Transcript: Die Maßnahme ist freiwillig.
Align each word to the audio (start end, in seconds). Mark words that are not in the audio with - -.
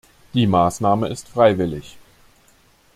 Die 0.33 0.47
Maßnahme 0.47 1.09
ist 1.09 1.27
freiwillig. 1.27 1.95